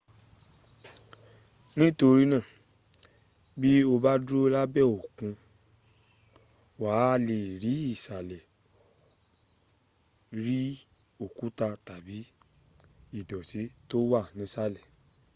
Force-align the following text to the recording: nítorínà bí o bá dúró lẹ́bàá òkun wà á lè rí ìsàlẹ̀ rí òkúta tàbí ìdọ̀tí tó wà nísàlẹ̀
nítorínà 1.77 2.39
bí 3.59 3.71
o 3.91 3.93
bá 4.03 4.11
dúró 4.25 4.41
lẹ́bàá 4.55 4.87
òkun 4.97 5.31
wà 6.81 6.91
á 7.11 7.21
lè 7.27 7.37
rí 7.63 7.73
ìsàlẹ̀ 7.93 8.43
rí 10.43 10.59
òkúta 11.25 11.67
tàbí 11.87 12.17
ìdọ̀tí 13.19 13.61
tó 13.89 13.97
wà 14.11 14.21
nísàlẹ̀ 14.37 14.85